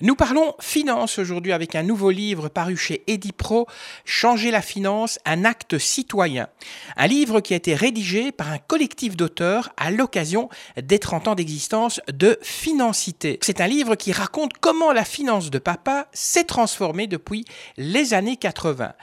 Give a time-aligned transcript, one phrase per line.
[0.00, 3.66] Nous parlons finance aujourd'hui avec un nouveau livre paru chez Edipro,
[4.04, 6.46] Changer la finance, un acte citoyen.
[6.96, 10.50] Un livre qui a été rédigé par un collectif d'auteurs à l'occasion
[10.80, 13.40] des 30 ans d'existence de Financité.
[13.42, 17.44] C'est un livre qui raconte comment la finance de papa s'est transformée depuis
[17.76, 18.94] les années 80.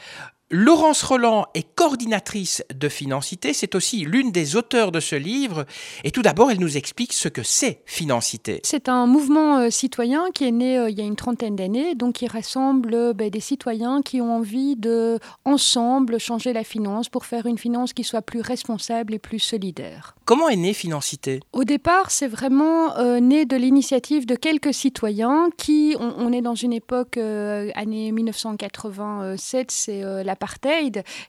[0.57, 5.65] Laurence Roland est coordinatrice de Financité, c'est aussi l'une des auteurs de ce livre.
[6.05, 8.61] Et tout d'abord, elle nous explique ce que c'est Financité.
[8.63, 11.93] C'est un mouvement euh, citoyen qui est né euh, il y a une trentaine d'années,
[11.93, 17.09] donc qui rassemble euh, ben, des citoyens qui ont envie de, ensemble, changer la finance
[17.09, 20.15] pour faire une finance qui soit plus responsable et plus solidaire.
[20.23, 21.41] Comment est née Financité?
[21.51, 26.73] Au départ, c'est vraiment né de l'initiative de quelques citoyens qui, on, est dans une
[26.73, 30.35] époque, année 1987, c'est la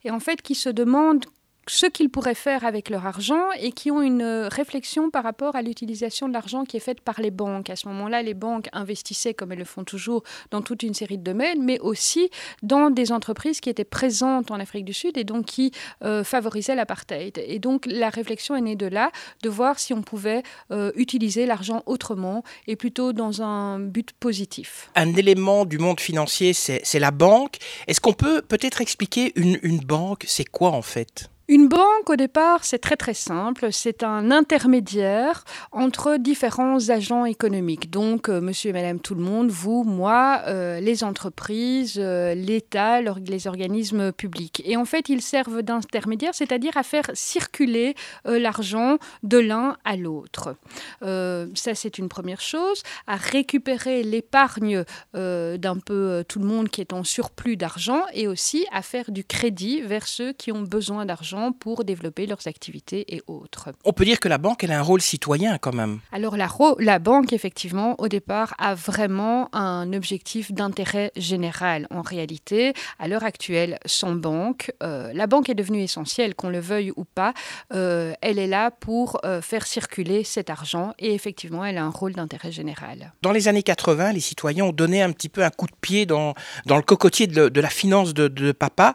[0.04, 1.26] et en fait qui se demandent
[1.68, 5.56] ce qu'ils pourraient faire avec leur argent et qui ont une euh, réflexion par rapport
[5.56, 7.70] à l'utilisation de l'argent qui est faite par les banques.
[7.70, 11.18] À ce moment-là, les banques investissaient, comme elles le font toujours, dans toute une série
[11.18, 12.30] de domaines, mais aussi
[12.62, 15.72] dans des entreprises qui étaient présentes en Afrique du Sud et donc qui
[16.04, 17.42] euh, favorisaient l'apartheid.
[17.44, 19.10] Et donc la réflexion est née de là,
[19.42, 24.90] de voir si on pouvait euh, utiliser l'argent autrement et plutôt dans un but positif.
[24.94, 27.56] Un élément du monde financier, c'est la banque.
[27.88, 31.28] Est-ce qu'on peut peut-être expliquer une, une banque, c'est quoi en fait?
[31.48, 33.68] Une banque, au départ, c'est très très simple.
[33.70, 37.88] C'est un intermédiaire entre différents agents économiques.
[37.88, 43.00] Donc, euh, monsieur et madame tout le monde, vous, moi, euh, les entreprises, euh, l'État,
[43.00, 44.60] les organismes publics.
[44.64, 47.94] Et en fait, ils servent d'intermédiaire, c'est-à-dire à faire circuler
[48.24, 50.56] l'argent de l'un à l'autre.
[51.02, 52.82] ça, c'est une première chose.
[53.06, 58.66] À récupérer l'épargne d'un peu tout le monde qui est en surplus d'argent et aussi
[58.72, 63.22] à faire du crédit vers ceux qui ont besoin d'argent pour développer leurs activités et
[63.26, 63.70] autres.
[63.84, 66.00] On peut dire que la banque, elle a un rôle citoyen quand même.
[66.12, 71.86] Alors la, la banque, effectivement, au départ, a vraiment un objectif d'intérêt général.
[71.90, 76.60] En réalité, à l'heure actuelle, sans banque, euh, la banque est devenue essentielle, qu'on le
[76.60, 77.34] veuille ou pas.
[77.74, 81.90] Euh, elle est là pour euh, faire circuler cet argent et effectivement, elle a un
[81.90, 83.12] rôle d'intérêt général.
[83.22, 86.06] Dans les années 80, les citoyens ont donné un petit peu un coup de pied
[86.06, 86.34] dans,
[86.66, 88.94] dans le cocotier de, la finance de, de papa.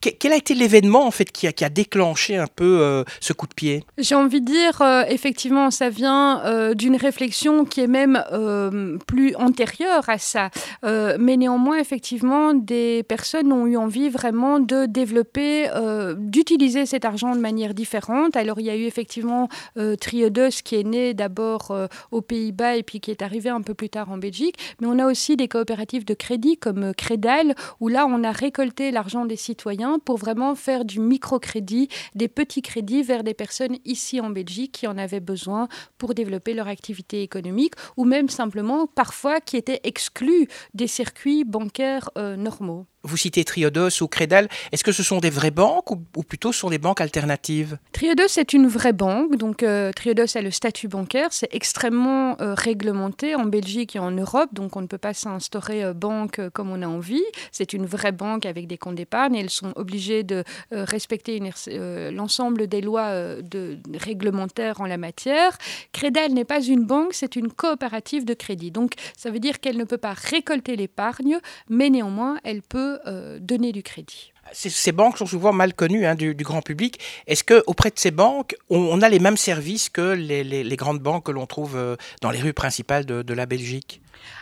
[0.00, 3.46] quel a été l'événement en fait qui qui a, déclenché un peu euh, ce coup
[3.46, 7.86] de pied J'ai envie de dire, euh, effectivement, ça vient euh, d'une réflexion qui est
[7.86, 8.22] même
[9.06, 10.50] plus antérieure à ça.
[10.82, 15.68] mais néanmoins, effectivement, des personnes ont eu envie vraiment de développer,
[16.16, 18.36] d'utiliser cet argent de manière différente.
[18.36, 19.48] Alors, il y a eu effectivement
[20.00, 21.76] Triodos qui est né d'abord
[22.10, 24.56] aux Pays-Bas et puis qui est arrivé un peu plus tard en Belgique.
[24.80, 28.90] Mais on a aussi des coopératives de crédit comme Crédal, où là, on a récolté
[28.90, 33.76] l'argent des citoyens pour vraiment faire du micro crédits, des petits crédits vers des personnes
[33.84, 35.68] ici en Belgique qui en avaient besoin
[35.98, 42.10] pour développer leur activité économique ou même simplement parfois qui étaient exclus des circuits bancaires
[42.16, 42.86] euh, normaux.
[43.04, 44.48] Vous citez Triodos ou Crédal.
[44.72, 47.78] Est-ce que ce sont des vraies banques ou, plutôt ce sont des banques alternatives?
[47.92, 49.36] Triodos est une vraie banque.
[49.36, 51.28] Donc euh, Triodos a le statut bancaire.
[51.30, 54.50] C'est extrêmement euh, réglementé en Belgique et en Europe.
[54.52, 57.22] Donc on ne peut pas s'instaurer euh, banque comme on a envie.
[57.52, 59.36] C'est une vraie banque avec des comptes d'épargne.
[59.36, 60.42] Elles sont obligées de
[60.72, 61.40] respecter
[62.10, 65.56] l'ensemble des lois de, réglementaires en la matière.
[65.92, 68.72] Crédal n'est pas une banque, c'est une coopérative de crédit.
[68.72, 71.38] Donc ça veut dire qu'elle ne peut pas récolter l'épargne,
[71.68, 74.32] mais néanmoins elle peut euh, donner du crédit.
[74.52, 76.98] Ces, banques sont souvent mal connues hein, du, grand public.
[77.26, 81.26] Est-ce que auprès de ces banques, on, a les mêmes services que les, grandes banques
[81.26, 84.00] que l'on trouve euh, dans les rues principales de la Belgique?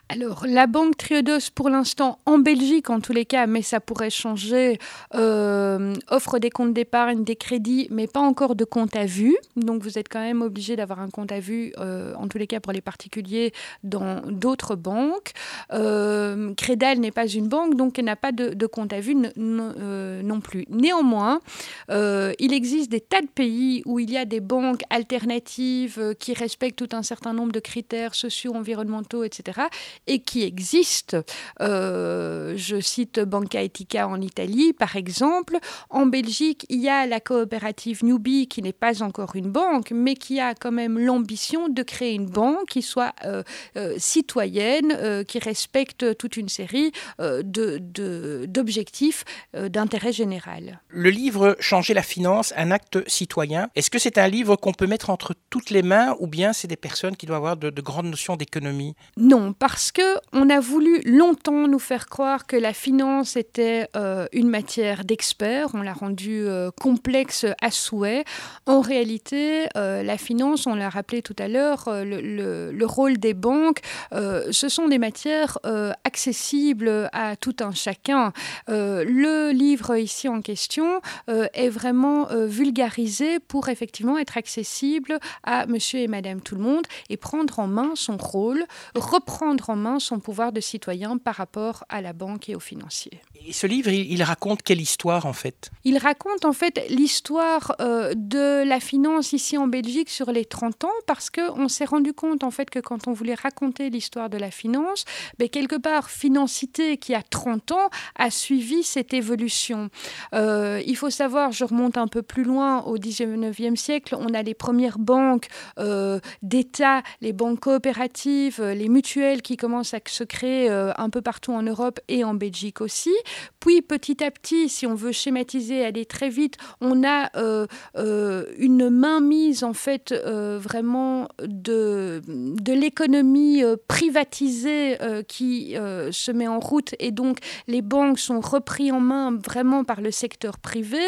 [0.09, 4.11] Alors, la banque Triodos, pour l'instant, en Belgique en tous les cas, mais ça pourrait
[4.11, 4.79] changer,
[5.17, 9.37] euh, offre des comptes d'épargne, des crédits, mais pas encore de compte à vue.
[9.57, 12.47] Donc, vous êtes quand même obligé d'avoir un compte à vue, euh, en tous les
[12.47, 15.33] cas pour les particuliers, dans d'autres banques.
[15.73, 20.41] Euh, Crédal n'est pas une banque, donc elle n'a pas de, compte à vue non
[20.41, 20.67] plus.
[20.69, 21.41] Néanmoins,
[21.89, 26.79] il existe des tas de pays où il y a des banques alternatives qui respectent
[26.79, 29.66] tout un certain nombre de critères sociaux, environnementaux, etc
[30.06, 31.19] et qui existent.
[31.60, 35.59] Euh, je cite Banca Etica en Italie, par exemple.
[35.91, 40.15] En Belgique, il y a la coopérative Newbie, qui n'est pas encore une banque, mais
[40.15, 43.42] qui a quand même l'ambition de créer une banque qui soit euh,
[43.77, 49.24] euh, citoyenne, qui respecte toute une série d'objectifs
[49.54, 50.80] d'intérêt général.
[50.89, 54.86] Le livre Changer la finance, un acte citoyen, est-ce que c'est un livre qu'on peut
[54.86, 57.83] mettre entre toutes les mains ou bien c'est des personnes qui doivent avoir de, de
[57.83, 58.95] grandes notions d'économie?
[59.16, 64.27] Non, parce que on a voulu longtemps nous faire croire que la finance était euh,
[64.33, 65.71] une matière d'experts.
[65.75, 68.25] On l'a rendue euh, complexe à souhait.
[68.67, 73.35] En réalité, euh, la finance, on l'a rappelé tout à l'heure, le, le, rôle des
[73.35, 73.81] banques,
[74.13, 75.59] ce sont des matières
[76.05, 78.33] accessibles à tout un chacun.
[78.69, 86.07] le livre ici en question est vraiment vulgarisé pour effectivement être accessible à Monsieur et
[86.07, 88.65] Madame tout le monde et prendre en main son rôle,
[88.95, 93.21] reprendre en main son pouvoir de citoyen par rapport à la banque et aux financiers.
[93.51, 95.71] Ce livre, il, raconte quelle histoire en fait?
[95.84, 100.84] Il raconte en fait l'histoire euh, de la finance ici en Belgique sur les 30
[100.84, 104.39] ans parce qu'on s'est rendu compte en fait que quand on voulait raconter l'histoire de
[104.39, 105.04] la finance,
[105.39, 109.91] ben, quelque part, Financité qui a 30 ans a suivi cette évolution.
[110.34, 114.43] Euh, il faut savoir, je remonte un peu plus loin au 19e siècle, on a
[114.43, 115.48] les premières banques
[115.78, 121.53] euh, d'État, les banques coopératives, les mutuelles qui commencent à se créer un peu partout
[121.53, 123.15] en Europe et en Belgique aussi.
[123.60, 127.66] Puis petit à petit, si on veut schématiser, aller très vite, on a euh,
[127.97, 134.98] euh, une mainmise en fait euh, vraiment de, de l'économie privatisée
[135.28, 135.74] qui
[136.10, 140.10] se met en route et donc les banques sont repris en main vraiment par le
[140.10, 141.04] secteur privé.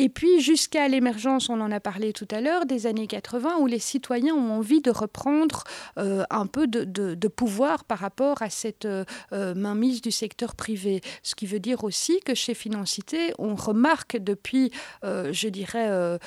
[0.00, 3.66] Et puis jusqu'à l'émergence, on en a parlé tout à l'heure, des années 80, où
[3.66, 5.64] les citoyens ont envie de reprendre
[5.98, 11.00] euh, un peu de, pouvoir par rapport à cette euh, euh, mainmise du secteur privé.
[11.24, 14.70] Ce qui veut dire aussi que chez Financité, on remarque depuis,
[15.02, 16.18] je dirais,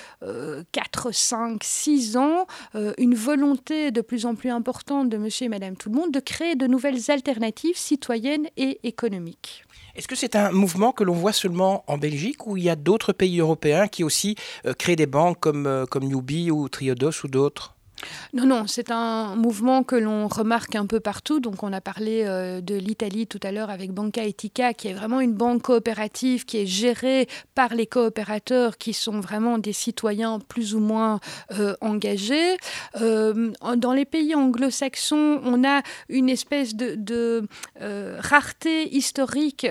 [0.74, 2.48] 4, 5, 6 ans,
[2.98, 6.20] une volonté de plus en plus importante de monsieur et madame tout le monde de
[6.20, 9.66] créer de nouvelles alternatives citoyennes et économiques.
[9.96, 12.76] Est-ce que c'est un mouvement que l'on voit seulement en Belgique ou il y a
[12.76, 14.36] d'autres pays européens qui aussi
[14.66, 17.76] euh, créent des banques comme, euh, comme Newbie ou Triodos ou d'autres?
[18.34, 21.40] Non, non, c'est un mouvement que l'on remarque un peu partout.
[21.40, 24.94] Donc, on a parlé euh, de l'Italie tout à l'heure avec Banca Etica, qui est
[24.94, 30.40] vraiment une banque coopérative qui est gérée par les coopérateurs qui sont vraiment des citoyens
[30.40, 31.20] plus ou moins
[31.52, 32.58] euh, engagés.
[33.02, 37.48] Euh, dans les pays anglo-saxons, on a une espèce de,
[37.80, 39.68] rareté historique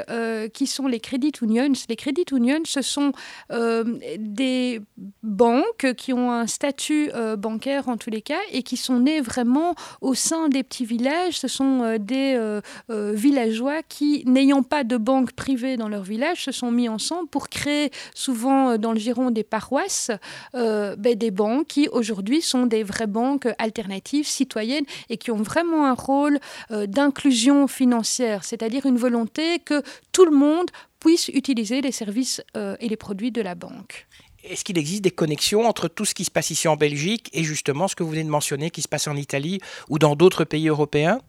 [0.52, 1.73] qui sont les credit unions.
[1.88, 3.12] Les credit unions, ce sont
[3.49, 4.81] des
[5.23, 10.14] banques qui ont un statut bancaire en les cas, et qui sont nés vraiment au
[10.14, 11.38] sein des petits villages.
[11.38, 12.60] Ce sont euh, des euh,
[12.90, 17.28] euh, villageois qui, n'ayant pas de banque privée dans leur village, se sont mis ensemble
[17.28, 20.10] pour créer, souvent dans le giron des paroisses,
[20.52, 25.86] ben, des banques qui aujourd'hui sont des vraies banques alternatives, citoyennes, et qui ont vraiment
[25.86, 26.38] un rôle
[26.70, 29.82] d'inclusion financière, c'est-à-dire une volonté que
[30.12, 34.06] tout le monde puisse utiliser les services et les produits de la banque.
[34.44, 37.44] Est-ce qu'il existe des connexions entre tout ce qui se passe ici en Belgique et
[37.44, 40.44] justement ce que vous venez de mentionner qui se passe en Italie ou dans d'autres
[40.44, 41.20] pays européens?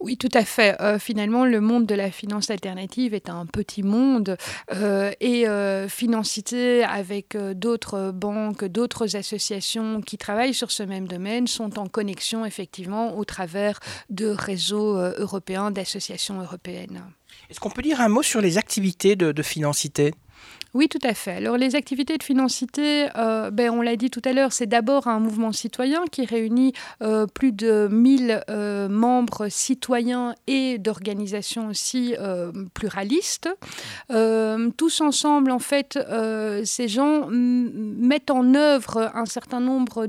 [0.00, 0.80] Oui, tout à fait.
[0.80, 4.36] Euh, finalement, le monde de la finance alternative est un petit monde
[4.72, 11.46] euh, et euh, Financité, avec d'autres banques, d'autres associations qui travaillent sur ce même domaine,
[11.46, 13.80] sont en connexion effectivement au travers
[14.10, 17.02] de réseaux européens, d'associations européennes.
[17.50, 20.14] Est-ce qu'on peut dire un mot sur les activités de, de Financité?
[20.74, 21.30] Oui, tout à fait.
[21.36, 25.06] Alors les activités de Financité, euh, ben, on l'a dit tout à l'heure, c'est d'abord
[25.06, 32.14] un mouvement citoyen qui réunit euh, plus de 1000 euh, membres citoyens et d'organisations aussi
[32.74, 33.48] pluralistes.
[34.08, 35.98] tous ensemble, en fait,
[36.64, 40.08] ces gens mettent en œuvre un certain nombre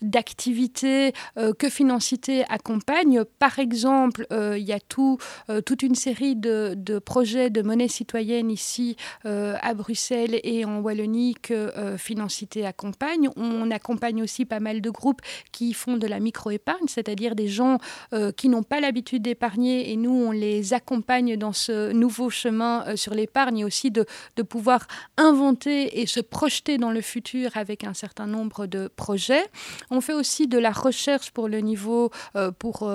[0.00, 1.12] d'activités
[1.58, 3.24] que Financité accompagne.
[3.38, 5.18] Par exemple, il y a tout,
[5.64, 11.34] toute une série de, de, projets de monnaie citoyenne ici à Bruxelles et en Wallonie
[11.40, 13.28] que euh, Financité accompagne.
[13.36, 15.20] On accompagne aussi pas mal de groupes
[15.52, 17.78] qui font de la micro-épargne, c'est-à-dire des gens
[18.12, 22.84] euh, qui n'ont pas l'habitude d'épargner et nous, on les accompagne dans ce nouveau chemin
[22.86, 24.04] euh, sur l'épargne et aussi de,
[24.36, 29.44] de pouvoir inventer et se projeter dans le futur avec un certain nombre de projets.
[29.90, 32.10] On fait aussi de la recherche pour le niveau,
[32.58, 32.90] pour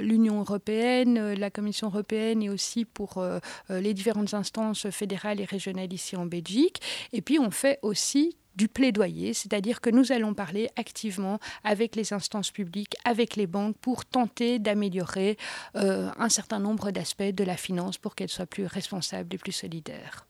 [0.00, 3.22] l'Union européenne, la Commission européenne et aussi pour
[3.68, 6.80] les différentes instances fédérales et régionales ici en Belgique.
[7.12, 12.12] Et puis on fait aussi du plaidoyer, c'est-à-dire que nous allons parler activement avec les
[12.12, 15.38] instances publiques, avec les banques, pour tenter d'améliorer
[15.76, 19.52] euh, un certain nombre d'aspects de la finance pour qu'elle soit plus responsable et plus
[19.52, 20.26] solidaire.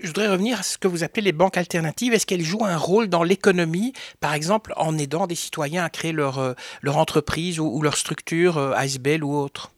[0.00, 2.14] Je voudrais revenir à ce que vous appelez les banques alternatives.
[2.14, 6.12] Est-ce qu'elles jouent un rôle dans l'économie, par exemple en aidant des citoyens à créer
[6.12, 9.72] leur, euh, leur entreprise ou, leur structure, euh, ASBL ou autre?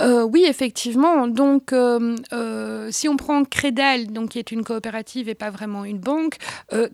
[0.00, 1.26] Euh, Oui, effectivement.
[1.26, 5.84] Donc, euh, euh, si on prend Crédal, donc, qui est une coopérative et pas vraiment
[5.84, 6.36] une banque,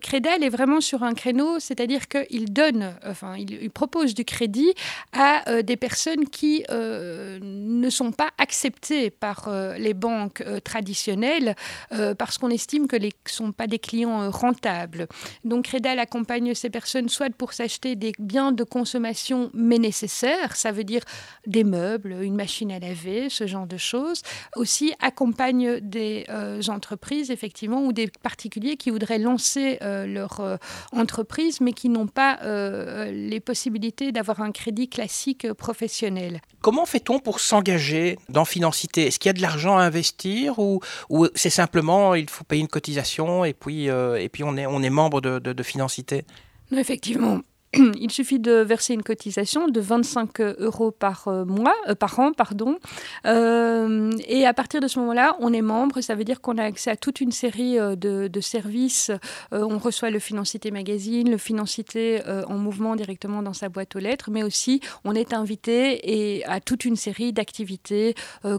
[0.01, 4.73] Crédal est vraiment sur un créneau, c'est-à-dire qu'il donne, enfin, il, propose du crédit
[5.13, 11.55] à des personnes qui ne sont pas acceptées par les banques traditionnelles
[12.17, 15.07] parce qu'on estime que ne sont pas des clients rentables.
[15.43, 20.71] Donc, Crédal accompagne ces personnes soit pour s'acheter des biens de consommation mais nécessaires, ça
[20.71, 21.03] veut dire
[21.47, 22.92] des meubles, une machine à laver,
[23.29, 24.21] ce genre de choses.
[24.55, 30.57] Aussi accompagne des euh, entreprises, effectivement, ou des particuliers qui voudraient lancer euh, leur euh,
[30.91, 32.39] entreprise, mais qui n'ont pas
[33.11, 36.41] les possibilités d'avoir un crédit classique professionnel.
[36.61, 39.07] Comment fait-on pour s'engager dans Financité?
[39.07, 42.61] Est-ce qu'il y a de l'argent à investir ou, ou c'est simplement il faut payer
[42.61, 46.25] une cotisation et puis, et puis on, est, on est membre de, de, de Financité?
[46.71, 47.41] Effectivement,
[47.99, 52.31] il suffit de verser une cotisation de 25 euros par euh, mois, euh, par an,
[52.33, 52.77] pardon.
[53.25, 56.01] Euh, et à partir de ce moment-là, on est membre.
[56.01, 59.11] Ça veut dire qu'on a accès à toute une série de, services.
[59.51, 64.29] on reçoit le Financité Magazine, le Financité en mouvement directement dans sa boîte aux lettres,
[64.31, 68.15] mais aussi on est invité et à toute une série d'activités,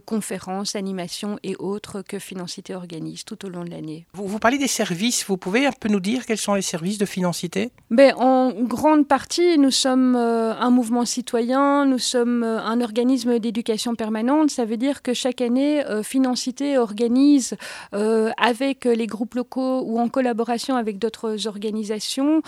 [0.06, 4.06] conférences, animations et autres que Financité organise tout au long de l'année.
[4.14, 5.26] Vous, vous parlez des services.
[5.26, 7.70] Vous pouvez un peu nous dire quels sont les services de Financité?
[7.90, 13.38] Ben, En grande partie, nous sommes euh, un mouvement citoyen, nous sommes euh, un organisme
[13.38, 14.50] d'éducation permanente.
[14.50, 17.56] Ça veut dire que chaque année, euh, Financité organise
[17.92, 22.42] avec les groupes locaux ou en collaboration avec d'autres organisations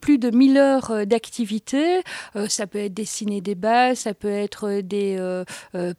[0.00, 2.02] plus de 1000 heures d'activité.
[2.48, 5.18] ça peut être des ciné-débats, ça peut être des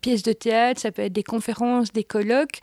[0.01, 2.59] pièces de théâtre, ça peut être des conférences, des colloques.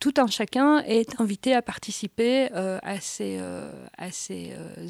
[0.00, 3.40] tout un chacun est invité à participer à ces,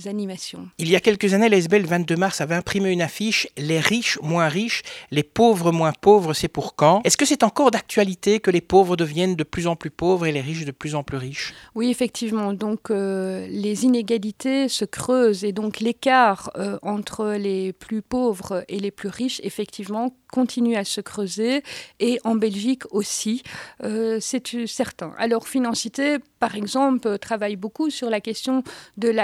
[0.07, 0.69] animations.
[0.79, 4.49] Il y a quelques années, le 22 mars avait imprimé une affiche Les riches moins
[4.49, 7.00] riches, les pauvres moins pauvres, c'est pour quand?
[7.04, 10.33] Est-ce que c'est encore d'actualité que les pauvres deviennent de plus en plus pauvres et
[10.33, 11.54] les riches de plus en plus riches?
[11.75, 12.52] Oui, effectivement.
[12.52, 18.78] Donc euh, les inégalités se creusent et donc l'écart euh, entre les plus pauvres et
[18.78, 21.62] les plus riches, effectivement, continue à se creuser
[22.00, 23.43] et en Belgique aussi,
[23.85, 25.12] euh, c'est certain.
[25.16, 28.63] Alors Financité, par exemple, travaille beaucoup sur la question
[28.99, 29.15] de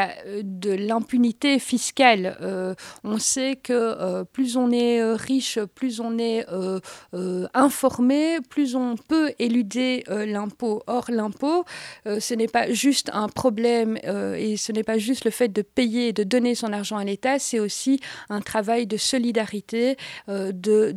[0.42, 2.38] de l'impunité fiscale.
[2.40, 2.74] Euh,
[3.04, 6.46] on sait que euh, plus on est riche, plus on est
[7.52, 10.82] informé, plus on peut éluder l'impôt.
[10.86, 11.64] Or l'impôt,
[12.06, 13.98] ce n'est pas juste un problème
[14.46, 17.04] et ce n'est pas juste le fait de payer et de donner son argent à
[17.04, 18.00] l'État, c'est aussi
[18.30, 19.96] un travail de solidarité,
[20.28, 20.94] de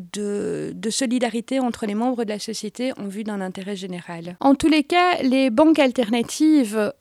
[0.74, 4.38] de, solidarité entre les membres de la société en vue d'un intérêt général.
[4.40, 6.13] En tous les cas, les banques alternatives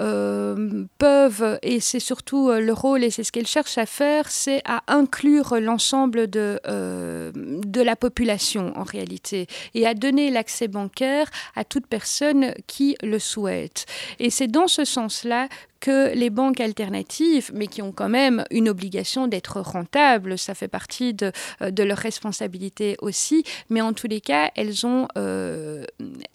[0.00, 4.30] euh, peuvent, et c'est surtout euh, le rôle et c'est ce qu'elles cherchent à faire,
[4.30, 10.68] c'est à inclure l'ensemble de, euh, de la population en réalité et à donner l'accès
[10.68, 13.86] bancaire à toute personne qui le souhaite.
[14.18, 15.48] Et c'est dans ce sens-là
[15.82, 20.68] que les banques alternatives, mais qui ont quand même une obligation d'être rentables, ça fait
[20.68, 25.84] partie de, euh, de, leur responsabilité aussi, mais en tous les cas, elles, ont, euh,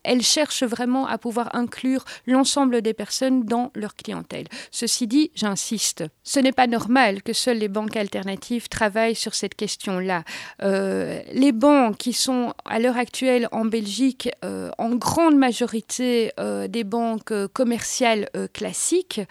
[0.04, 4.48] elles cherchent vraiment à pouvoir inclure l'ensemble des personnes dans leur clientèle.
[4.70, 9.56] Ceci dit, j'insiste, ce n'est pas normal que seules les banques alternatives travaillent sur cette
[9.56, 10.26] question-là.
[10.62, 14.30] Euh, les banques qui sont à l'heure actuelle en Belgique
[14.78, 16.32] en grande majorité
[16.68, 19.22] des banques commerciales classiques,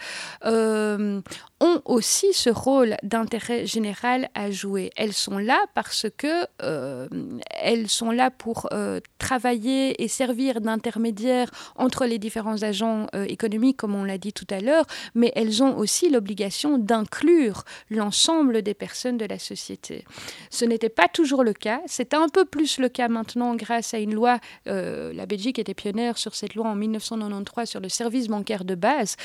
[0.45, 1.21] euh,
[1.59, 4.91] ont aussi ce rôle d'intérêt général à jouer.
[4.95, 7.07] Elles sont là parce que euh,
[7.49, 13.77] elles sont là pour euh, travailler et servir d'intermédiaire entre les différents agents euh, économiques,
[13.77, 14.85] comme on l'a dit tout à l'heure,
[15.15, 20.05] mais elles ont aussi l'obligation d'inclure l'ensemble des personnes de la société.
[20.51, 23.99] Ce n'était pas toujours le cas, c'est un peu plus le cas maintenant grâce à
[23.99, 28.65] une loi, la Belgique était pionnière sur cette loi en 1993 sur le service bancaire
[28.65, 29.15] de base.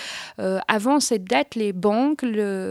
[0.68, 2.21] avant cette date, les banques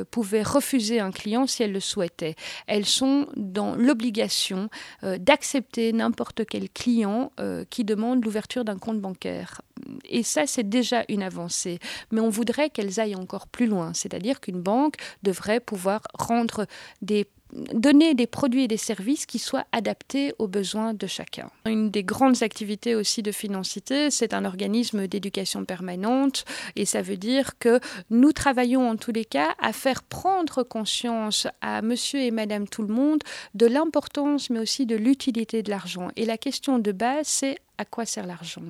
[0.10, 2.36] pouvaient refuser un client si elles le souhaitaient.
[2.68, 4.70] Elles sont dans l'obligation
[5.04, 9.62] euh, d'accepter n'importe quel client euh, qui demande l'ouverture d'un compte bancaire.
[10.10, 11.80] Et ça, c'est déjà une avancée.
[12.12, 16.66] Mais on voudrait qu'elles aillent encore plus loin, c'est-à-dire qu'une banque devrait pouvoir rendre
[17.02, 17.28] des
[17.74, 21.50] donner des produits et des services qui soient adaptés aux besoins de chacun.
[21.66, 27.18] Une des grandes activités aussi de Financité, c'est un organisme d'éducation permanente et ça veut
[27.18, 27.80] dire que
[28.10, 32.84] nous travaillons en tous les cas à faire prendre conscience à monsieur et madame tout
[32.84, 33.22] le monde
[33.56, 36.10] de l'importance mais aussi de l'utilité de l'argent.
[36.16, 38.62] Et la question de base, c'est à quoi sert l'argent?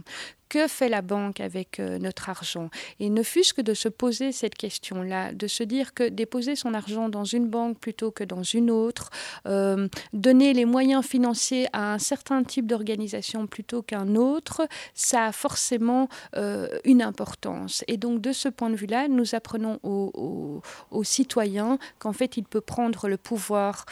[0.50, 2.70] Que fait la banque avec euh, notre argent?
[3.00, 6.74] Et ne fût-ce que de se poser cette question-là, de se dire que déposer son
[6.74, 9.10] argent dans une banque plutôt que dans une autre,
[9.48, 15.32] euh, donner les moyens financiers à un certain type d'organisation plutôt qu'un autre, ça a
[15.32, 17.86] forcément euh, une importance.
[17.88, 20.62] Et donc de ce point de vue-là, nous apprenons aux,
[21.04, 23.86] citoyens qu'en fait, il peut prendre le pouvoir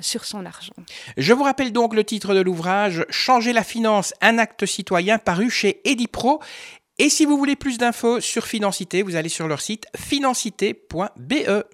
[0.00, 0.74] sur son argent.
[1.16, 5.50] Je vous rappelle donc le titre de l'ouvrage Changer la finance, un acte citoyen paru
[5.50, 6.40] chez Edith Pro.
[6.98, 11.64] Et si vous voulez plus d'infos sur Financité, vous allez sur leur site financité.be.